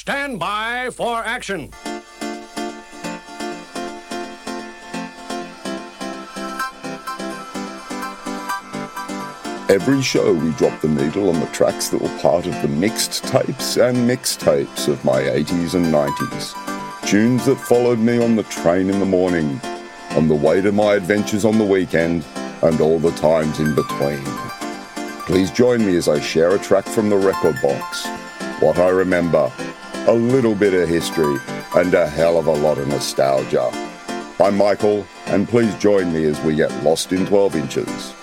[0.00, 1.68] Stand by for action.
[9.68, 13.24] Every show, we drop the needle on the tracks that were part of the mixed
[13.24, 17.06] tapes and mixtapes of my 80s and 90s.
[17.06, 19.60] Tunes that followed me on the train in the morning,
[20.12, 22.24] on the way to my adventures on the weekend,
[22.62, 24.24] and all the times in between.
[25.26, 28.06] Please join me as I share a track from the record box,
[28.60, 29.52] what I remember,
[30.06, 31.36] a little bit of history,
[31.74, 33.70] and a hell of a lot of nostalgia.
[34.40, 38.14] I'm Michael, and please join me as we get lost in 12 inches.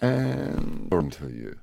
[0.00, 1.58] And on to you.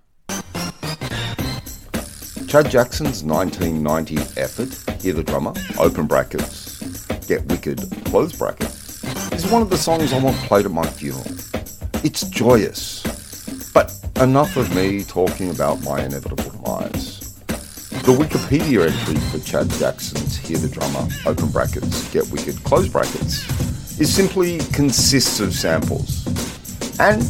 [2.47, 9.61] Chad Jackson's 1990 effort, Hear the Drummer, open brackets, Get Wicked, close brackets, is one
[9.61, 11.25] of the songs I want played at my funeral.
[12.03, 13.02] It's joyous,
[13.73, 17.19] but enough of me talking about my inevitable demise.
[18.03, 23.47] The Wikipedia entry for Chad Jackson's Hear the Drummer, open brackets, Get Wicked, close brackets,
[23.99, 26.25] is simply consists of samples.
[26.99, 27.21] And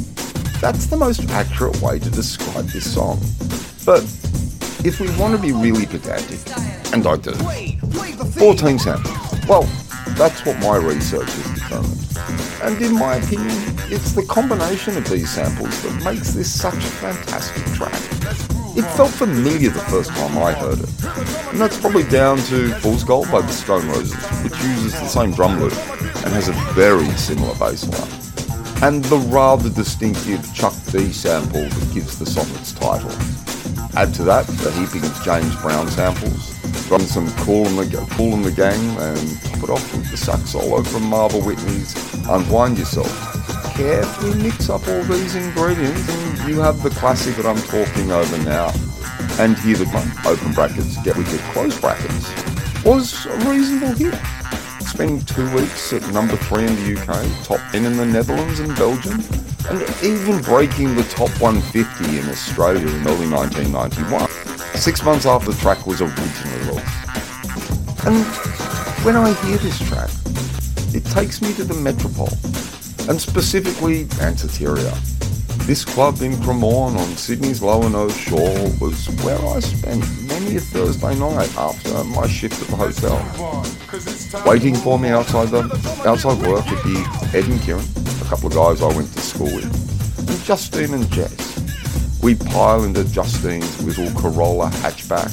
[0.59, 3.19] that's the most accurate way to describe this song.
[3.85, 4.03] But
[4.85, 6.39] if we want to be really pedantic,
[6.93, 7.33] and I do,
[8.31, 9.47] 14 samples.
[9.47, 9.63] Well,
[10.15, 12.02] that's what my research has determined.
[12.63, 13.51] And in my opinion,
[13.91, 17.93] it's the combination of these samples that makes this such a fantastic track.
[18.75, 21.03] It felt familiar the first time I heard it.
[21.51, 25.31] And that's probably down to Fool's Gold by the Stone Roses, which uses the same
[25.33, 28.23] drum loop and has a very similar bass line
[28.83, 33.11] and the rather distinctive Chuck D sample that gives the song its title.
[33.95, 36.61] Add to that the heaping of James Brown samples,
[36.93, 40.17] run some Kool in the, Kool and the Gang and top it off with the
[40.17, 41.95] sax solo from Marva Whitney's
[42.29, 43.09] Unwind Yourself.
[43.73, 48.37] Carefully mix up all these ingredients and you have the classic that I'm talking over
[48.43, 48.69] now.
[49.39, 52.29] And here the one, open brackets, get wicked, close brackets,
[52.85, 54.13] was a reasonable hit
[54.85, 58.75] spending two weeks at number three in the UK, top 10 in the Netherlands and
[58.75, 59.19] Belgium,
[59.67, 64.42] and even breaking the top 150 in Australia in early 1991,
[64.75, 68.05] six months after the track was originally released.
[68.05, 68.25] And
[69.05, 70.09] when I hear this track,
[70.93, 72.29] it takes me to the Metropole,
[73.09, 74.93] and specifically Danceteria.
[75.65, 80.59] This club in Cremorne on Sydney's Lower North Shore was where I spent many a
[80.59, 84.45] Thursday night after my shift at the hotel.
[84.45, 85.63] Waiting for me outside the
[86.05, 86.97] outside work would be
[87.37, 87.85] Ed and Kieran,
[88.21, 91.42] a couple of guys I went to school with, and Justine and Jess.
[92.23, 95.29] We'd pile into Justine's little Corolla hatchback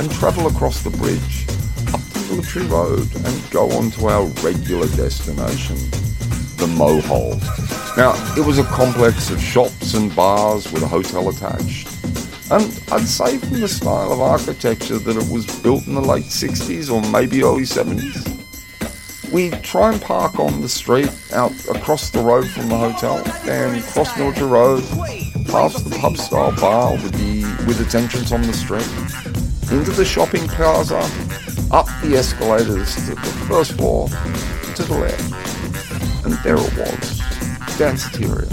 [0.00, 1.46] and travel across the bridge
[1.92, 5.76] up the Military Road and go on to our regular destination,
[6.56, 7.38] the Mohole.
[7.98, 11.86] Now, it was a complex of shops and bars with a hotel attached.
[12.50, 16.24] And I'd say from the style of architecture that it was built in the late
[16.24, 18.30] 60s or maybe early 70s.
[19.30, 23.82] We'd try and park on the street out across the road from the hotel and
[23.82, 24.84] cross Military Road,
[25.44, 28.88] past the pub style bar with, the, with its entrance on the street,
[29.70, 30.98] into the shopping plaza,
[31.70, 36.24] up the escalators to the first floor, to the left.
[36.24, 37.20] And there it was
[37.78, 38.48] danceteria.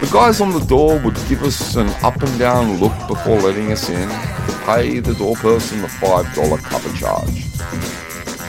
[0.00, 3.72] The guys on the door would give us an up and down look before letting
[3.72, 7.46] us in to pay the door person the $5 cover charge.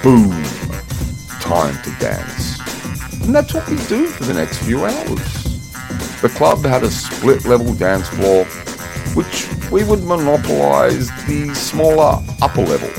[0.04, 0.32] Boom!
[1.40, 2.60] Time to dance.
[3.24, 5.47] And that's what we do for the next few hours.
[6.22, 8.46] The club had a split level dance floor,
[9.14, 12.90] which we would monopolise the smaller upper level.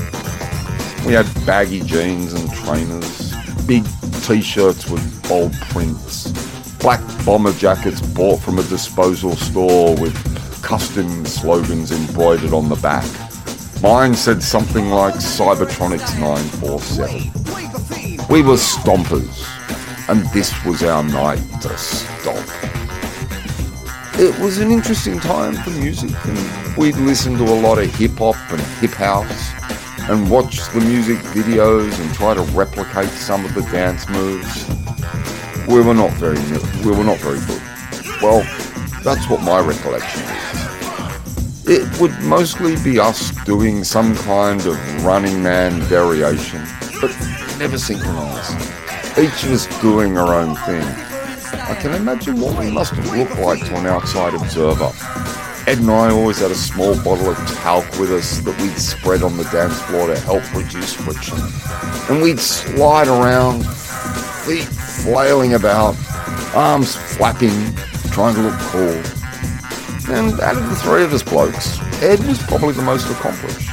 [1.05, 3.33] We had baggy jeans and trainers,
[3.65, 3.83] big
[4.23, 6.31] t-shirts with bold prints,
[6.79, 10.15] black bomber jackets bought from a disposal store with
[10.63, 13.05] custom slogans embroidered on the back.
[13.81, 18.27] Mine said something like Cybertronics 947.
[18.29, 19.45] We were stompers,
[20.07, 22.68] and this was our night to stomp.
[24.19, 28.17] It was an interesting time for music, and we'd listen to a lot of hip
[28.17, 29.53] hop and hip house,
[30.09, 34.67] and watch the music videos and try to replicate some of the dance moves
[35.69, 36.39] we were not very
[36.83, 37.61] we were not very good.
[38.21, 38.41] Well,
[39.03, 41.67] that's what my recollection is.
[41.67, 46.65] It would mostly be us doing some kind of running man variation,
[46.99, 47.15] but
[47.59, 48.57] never synchronized.
[49.19, 51.08] Each of us doing our own thing.
[51.69, 54.91] I can imagine what we must have looked like to an outside observer.
[55.67, 59.21] Ed and I always had a small bottle of talc with us that we'd spread
[59.21, 61.37] on the dance floor to help reduce friction.
[62.09, 63.67] And we'd slide around,
[64.47, 65.95] feet flailing about,
[66.55, 67.75] arms flapping,
[68.09, 69.03] trying to look cool.
[70.11, 73.69] And out of the three of us blokes, Ed was probably the most accomplished.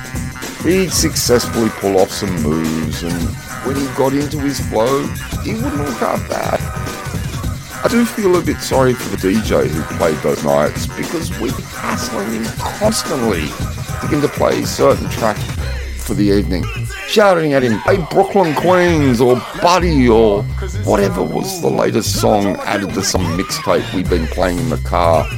[0.63, 3.23] He'd successfully pull off some moves, and
[3.65, 5.07] when he got into his flow,
[5.43, 6.86] he wouldn't look half bad.
[7.85, 11.53] I do feel a bit sorry for the DJ who played those nights because we'd
[11.53, 15.37] hassling him constantly to get him to play certain track
[15.99, 16.65] for the evening,
[17.09, 20.43] shouting at him, hey Brooklyn Queens or Buddy or
[20.85, 25.29] whatever was the latest song added to some mixtape we'd been playing in the car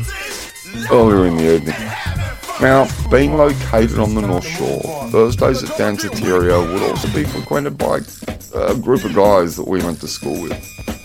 [0.90, 1.76] earlier in the evening.
[2.60, 4.80] Now, being located on the North Shore,
[5.10, 8.00] Thursdays at Danceteria would also be frequented by
[8.54, 10.97] a group of guys that we went to school with.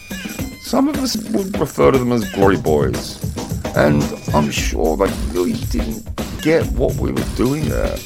[0.63, 3.21] Some of us would refer to them as glory boys,
[3.75, 4.01] and
[4.33, 6.03] I'm sure they really didn't
[6.41, 7.97] get what we were doing there,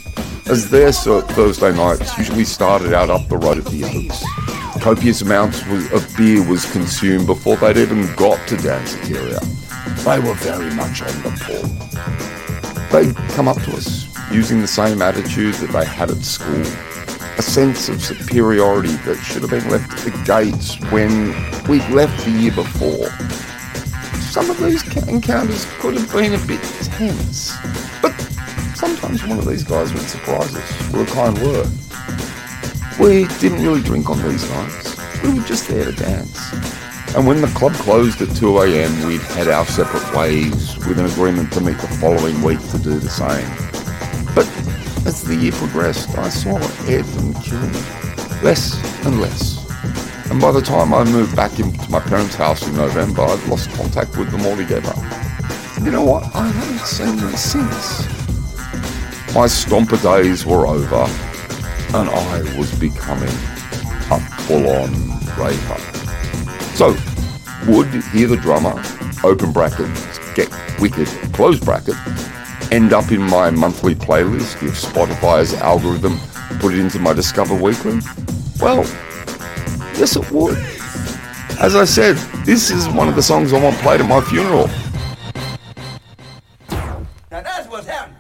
[0.48, 4.24] as their Thursday nights usually started out up the road at the Oaks.
[4.84, 5.62] Copious amounts
[5.94, 9.40] of beer was consumed before they'd even got to Danceteria.
[10.04, 11.64] They were very much on the pull.
[12.92, 16.66] They'd come up to us using the same attitude that they had at school
[17.38, 21.28] a sense of superiority that should have been left at the gates when
[21.70, 23.10] we'd left the year before.
[24.22, 26.62] Some of these encounters could have been a bit
[26.98, 27.56] tense,
[28.02, 28.14] but
[28.76, 31.68] sometimes one of these guys would surprise us with a kind word.
[33.00, 36.54] We didn't really drink on these nights, we were just there to dance.
[37.16, 41.54] And when the club closed at 2am, we'd head our separate ways with an agreement
[41.54, 43.48] to meet the following week to do the same.
[44.36, 44.46] But
[45.08, 47.72] as the year progressed, I saw Ed and Kieran
[48.44, 48.76] less
[49.06, 49.56] and less.
[50.30, 53.72] And by the time I moved back into my parents' house in November, I'd lost
[53.72, 54.94] contact with them altogether.
[55.82, 56.24] You know what?
[56.36, 58.06] I haven't seen them since.
[59.34, 61.06] My stomper days were over,
[61.98, 63.36] and I was becoming
[64.12, 64.92] a full-on
[65.40, 65.80] raver.
[66.76, 66.98] So,
[67.72, 68.76] would hear the drummer,
[69.24, 69.90] open bracket,
[70.36, 70.50] get
[70.82, 71.96] wicked, close bracket,
[72.72, 76.18] end up in my monthly playlist if Spotify's algorithm
[76.60, 78.00] put it into my Discover Weekly?
[78.60, 78.84] Well,
[79.98, 80.58] yes, it would.
[81.60, 84.68] As I said, this is one of the songs I want played at my funeral.
[87.32, 88.18] Now that's what's happening.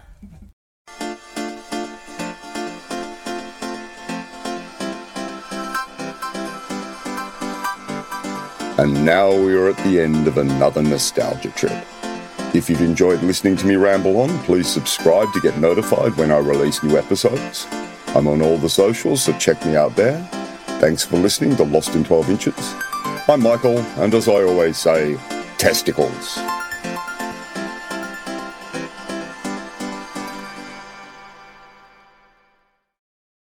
[8.80, 11.86] And now we are at the end of another nostalgia trip.
[12.58, 16.40] If you've enjoyed listening to me ramble on, please subscribe to get notified when I
[16.40, 17.68] release new episodes.
[18.16, 20.20] I'm on all the socials, so check me out there.
[20.80, 22.74] Thanks for listening to Lost in 12 Inches.
[23.30, 25.18] I'm Michael, and as I always say,
[25.60, 26.40] testicles.